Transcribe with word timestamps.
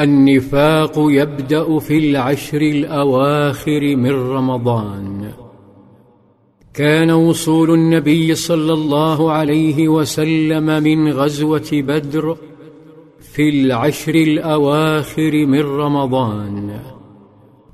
النفاق 0.00 0.92
يبدأ 0.96 1.78
في 1.78 1.98
العشر 1.98 2.60
الأواخر 2.60 3.96
من 3.96 4.10
رمضان. 4.10 5.32
كان 6.74 7.10
وصول 7.10 7.70
النبي 7.70 8.34
صلى 8.34 8.72
الله 8.72 9.32
عليه 9.32 9.88
وسلم 9.88 10.82
من 10.82 11.12
غزوة 11.12 11.68
بدر 11.72 12.36
في 13.20 13.48
العشر 13.48 14.14
الأواخر 14.14 15.46
من 15.46 15.60
رمضان. 15.60 16.80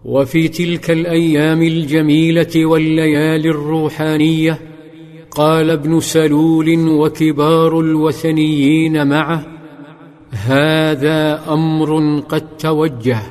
وفي 0.05 0.49
تلك 0.49 0.91
الأيام 0.91 1.63
الجميلة 1.63 2.67
والليالي 2.67 3.49
الروحانية 3.49 4.59
قال 5.31 5.71
ابن 5.71 6.01
سلول 6.01 6.89
وكبار 6.89 7.81
الوثنيين 7.81 9.07
معه 9.07 9.52
هذا 10.33 11.45
أمر 11.49 12.21
قد 12.29 12.57
توجه 12.57 13.23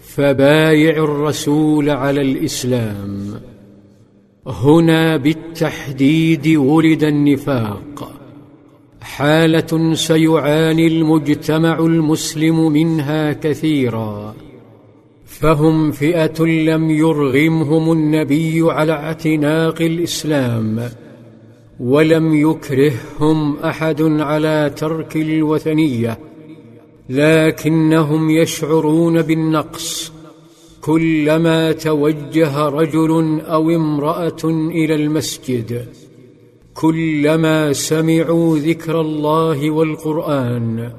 فبايع 0.00 1.04
الرسول 1.04 1.90
على 1.90 2.20
الإسلام. 2.20 3.40
هنا 4.46 5.16
بالتحديد 5.16 6.48
ولد 6.48 7.04
النفاق. 7.04 8.12
حالة 9.00 9.94
سيعاني 9.94 10.86
المجتمع 10.86 11.78
المسلم 11.78 12.72
منها 12.72 13.32
كثيرا. 13.32 14.34
فهم 15.24 15.90
فئة 15.90 16.44
لم 16.44 16.90
يرغمهم 16.90 17.92
النبي 17.92 18.62
على 18.62 18.92
اعتناق 18.92 19.82
الإسلام. 19.82 20.80
ولم 21.80 22.34
يكرههم 22.34 23.56
أحد 23.56 24.02
على 24.02 24.72
ترك 24.76 25.16
الوثنية 25.16 26.18
لكنهم 27.08 28.30
يشعرون 28.30 29.22
بالنقص. 29.22 30.16
كلما 30.80 31.72
توجه 31.72 32.68
رجل 32.68 33.40
أو 33.40 33.70
امرأة 33.70 34.44
إلى 34.44 34.94
المسجد 34.94 35.88
كلما 36.74 37.72
سمعوا 37.72 38.58
ذكر 38.58 39.00
الله 39.00 39.70
والقرآن 39.70 40.92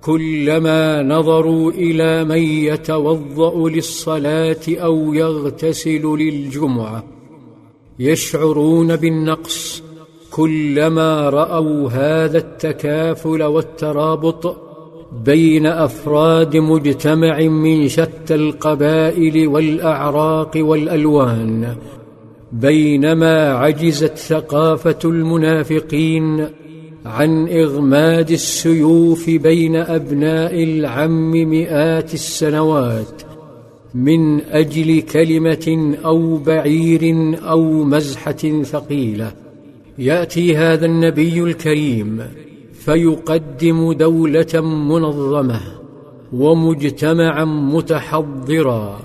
كلما 0.00 1.02
نظروا 1.02 1.70
إلى 1.70 2.24
من 2.24 2.42
يتوضأ 2.42 3.68
للصلاة 3.68 4.60
أو 4.68 5.14
يغتسل 5.14 6.02
للجمعة 6.06 7.04
يشعرون 7.98 8.96
بالنقص. 8.96 9.82
كلما 10.32 11.28
رأوا 11.28 11.88
هذا 11.90 12.38
التكافل 12.38 13.42
والترابط 13.42 14.56
بين 15.24 15.66
أفراد 15.66 16.56
مجتمع 16.56 17.40
من 17.40 17.88
شتى 17.88 18.34
القبائل 18.34 19.48
والأعراق 19.48 20.50
والألوان 20.56 21.76
بينما 22.52 23.52
عجزت 23.52 24.18
ثقافة 24.18 24.98
المنافقين 25.04 26.48
عن 27.06 27.48
إغماد 27.48 28.30
السيوف 28.30 29.30
بين 29.30 29.76
أبناء 29.76 30.62
العم 30.62 31.30
مئات 31.30 32.14
السنوات 32.14 33.22
من 33.94 34.40
أجل 34.40 35.00
كلمة 35.00 35.96
أو 36.04 36.36
بعير 36.36 37.34
أو 37.48 37.84
مزحة 37.84 38.62
ثقيلة. 38.62 39.41
يأتي 39.98 40.56
هذا 40.56 40.86
النبي 40.86 41.42
الكريم 41.42 42.22
فيقدم 42.72 43.92
دولة 43.92 44.60
منظمة 44.60 45.60
ومجتمعا 46.32 47.44
متحضرا 47.44 49.00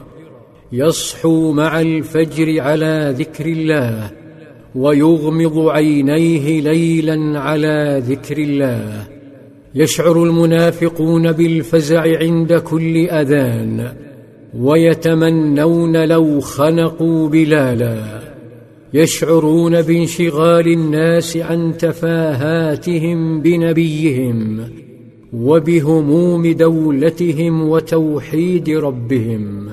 يصحو 0.72 1.52
مع 1.52 1.82
الفجر 1.82 2.62
على 2.62 3.16
ذكر 3.18 3.46
الله 3.46 4.12
ويغمض 4.76 5.70
عينيه 5.70 6.62
ليلا 6.62 7.40
على 7.40 8.04
ذكر 8.08 8.38
الله. 8.38 9.08
يشعر 9.76 10.24
المنافقون 10.24 11.32
بالفزع 11.32 12.18
عند 12.20 12.54
كل 12.54 12.98
أذان 12.98 13.94
ويتمنون 14.58 16.06
لو 16.06 16.40
خنقوا 16.40 17.30
بلالا. 17.30 18.27
يشعرون 18.98 19.82
بانشغال 19.82 20.68
الناس 20.68 21.38
عن 21.38 21.78
تفاهاتهم 21.78 23.42
بنبيهم 23.42 24.60
وبهموم 25.34 26.48
دولتهم 26.48 27.70
وتوحيد 27.70 28.70
ربهم. 28.70 29.70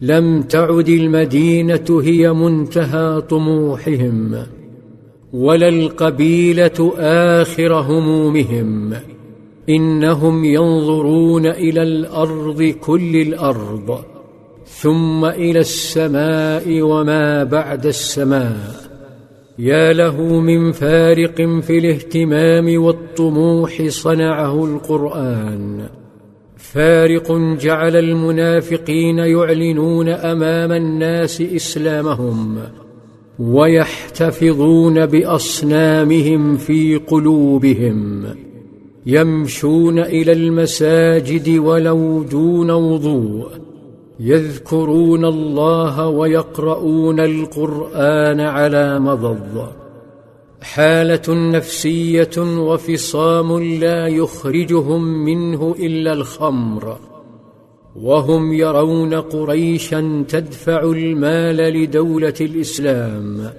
لم 0.00 0.42
تعد 0.42 0.88
المدينة 0.88 2.02
هي 2.04 2.32
منتهى 2.32 3.20
طموحهم 3.20 4.36
ولا 5.32 5.68
القبيلة 5.68 6.92
آخر 6.98 7.72
همومهم. 7.72 8.92
إنهم 9.68 10.44
ينظرون 10.44 11.46
إلى 11.46 11.82
الأرض 11.82 12.62
كل 12.62 13.16
الأرض 13.16 14.15
ثم 14.66 15.24
إلى 15.24 15.58
السماء 15.58 16.80
وما 16.82 17.44
بعد 17.44 17.86
السماء. 17.86 18.74
يا 19.58 19.92
له 19.92 20.22
من 20.40 20.72
فارق 20.72 21.60
في 21.60 21.78
الاهتمام 21.78 22.82
والطموح 22.82 23.82
صنعه 23.86 24.64
القرآن. 24.64 25.88
فارق 26.56 27.32
جعل 27.60 27.96
المنافقين 27.96 29.18
يعلنون 29.18 30.08
أمام 30.08 30.72
الناس 30.72 31.40
إسلامهم 31.40 32.58
ويحتفظون 33.38 35.06
بأصنامهم 35.06 36.56
في 36.56 36.96
قلوبهم. 36.96 38.24
يمشون 39.06 39.98
إلى 39.98 40.32
المساجد 40.32 41.58
ولو 41.58 42.22
دون 42.22 42.70
وضوء. 42.70 43.46
يذكرون 44.20 45.24
الله 45.24 46.08
ويقرؤون 46.08 47.20
القرآن 47.20 48.40
على 48.40 48.98
مضض. 48.98 49.66
حالة 50.62 51.22
نفسية 51.28 52.30
وفصام 52.38 53.62
لا 53.62 54.06
يخرجهم 54.06 55.24
منه 55.24 55.74
إلا 55.78 56.12
الخمر. 56.12 56.98
وهم 57.96 58.52
يرون 58.52 59.14
قريشا 59.14 60.24
تدفع 60.28 60.82
المال 60.82 61.56
لدولة 61.56 62.34
الإسلام. 62.40 63.50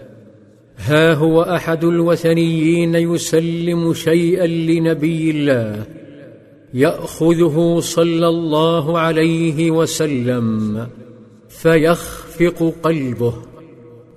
ها 0.78 1.14
هو 1.14 1.42
أحد 1.42 1.84
الوثنيين 1.84 2.96
يسلم 2.96 3.94
شيئا 3.94 4.48
لنبي 4.48 5.32
الله. 5.32 6.07
يأخذه 6.74 7.80
صلى 7.80 8.28
الله 8.28 9.00
عليه 9.00 9.72
وسلم 9.72 10.88
فيخفق 11.50 12.74
قلبه 12.84 13.34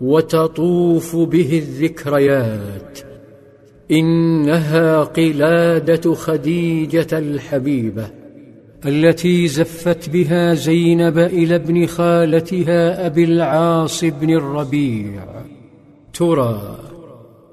وتطوف 0.00 1.16
به 1.16 1.58
الذكريات. 1.58 2.98
إنها 3.90 5.04
قلادة 5.04 6.14
خديجة 6.14 7.18
الحبيبة 7.18 8.10
التي 8.86 9.48
زفت 9.48 10.08
بها 10.08 10.54
زينب 10.54 11.18
إلى 11.18 11.54
ابن 11.54 11.86
خالتها 11.86 13.06
أبي 13.06 13.24
العاص 13.24 14.04
بن 14.04 14.30
الربيع. 14.30 15.24
ترى 16.14 16.78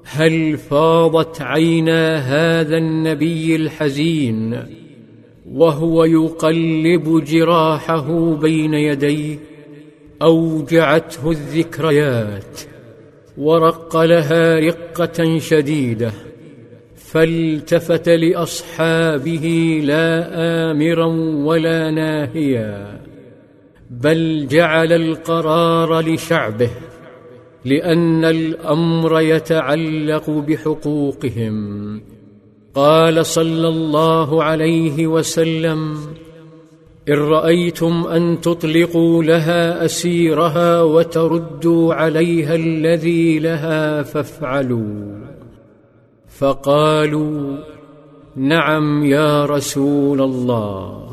هل 0.04 0.58
فاضت 0.58 1.42
عينا 1.42 2.16
هذا 2.18 2.76
النبي 2.76 3.56
الحزين 3.56 4.62
وهو 5.52 6.04
يقلب 6.04 7.24
جراحه 7.24 8.34
بين 8.34 8.74
يديه 8.74 9.38
أوجعته 10.22 11.30
الذكريات 11.30 12.60
ورق 13.38 13.96
لها 13.96 14.58
رقة 14.58 15.38
شديدة 15.38 16.12
فالتفت 16.96 18.08
لأصحابه 18.08 19.80
لا 19.84 20.28
آمرا 20.70 21.06
ولا 21.44 21.90
ناهيا 21.90 23.00
بل 23.90 24.46
جعل 24.50 24.92
القرار 24.92 26.00
لشعبه 26.00 26.70
لأن 27.64 28.24
الأمر 28.24 29.20
يتعلق 29.20 30.30
بحقوقهم. 30.30 32.00
قال 32.78 33.26
صلى 33.26 33.68
الله 33.68 34.42
عليه 34.44 35.06
وسلم 35.06 35.96
إن 37.08 37.14
رأيتم 37.14 38.06
أن 38.06 38.40
تطلقوا 38.40 39.22
لها 39.22 39.84
أسيرها 39.84 40.82
وتردوا 40.82 41.94
عليها 41.94 42.54
الذي 42.54 43.38
لها 43.38 44.02
فافعلوا. 44.02 45.18
فقالوا 46.38 47.56
نعم 48.36 49.04
يا 49.04 49.46
رسول 49.46 50.20
الله 50.20 51.08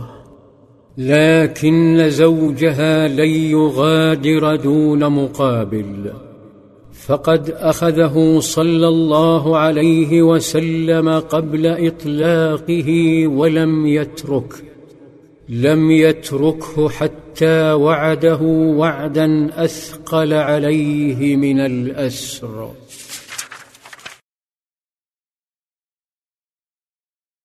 لكن 0.97 2.09
زوجها 2.09 3.07
لن 3.07 3.29
يغادر 3.29 4.55
دون 4.55 5.09
مقابل. 5.09 6.24
فقد 7.05 7.49
أخذه 7.49 8.39
صلى 8.39 8.87
الله 8.87 9.57
عليه 9.57 10.21
وسلم 10.21 11.09
قبل 11.09 11.67
إطلاقه 11.67 12.89
ولم 13.27 13.87
يتركه 13.87 14.57
لم 15.49 15.91
يتركه 15.91 16.89
حتى 16.89 17.71
وعده 17.71 18.41
وعدا 18.81 19.49
أثقل 19.65 20.33
عليه 20.33 21.35
من 21.35 21.59
الأسر. 21.59 22.71